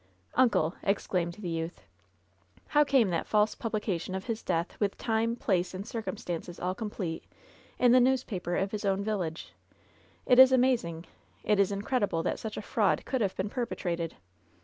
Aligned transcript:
"Uncle 0.33 0.71
1" 0.81 0.89
exclaimed 0.89 1.33
the 1.35 1.47
youth, 1.47 1.83
*^ow 2.71 2.87
came 2.87 3.09
that 3.11 3.27
false 3.27 3.53
publication 3.53 4.15
of 4.15 4.25
his 4.25 4.41
death, 4.41 4.79
with 4.79 4.97
time, 4.97 5.35
place 5.35 5.75
and 5.75 5.85
circum 5.87 6.17
stances 6.17 6.59
all 6.59 6.73
complete, 6.73 7.23
in 7.77 7.91
the 7.91 7.99
newspaper 7.99 8.55
of 8.55 8.71
his 8.71 8.83
own 8.83 9.03
vil 9.03 9.19
lage? 9.19 9.53
It 10.25 10.39
is 10.39 10.51
amazing. 10.51 11.05
It 11.43 11.59
is 11.59 11.71
incredible 11.71 12.23
that 12.23 12.39
such 12.39 12.57
a 12.57 12.63
fraud 12.63 13.05
could 13.05 13.21
have 13.21 13.35
been 13.35 13.51
perpetrated." 13.51 14.15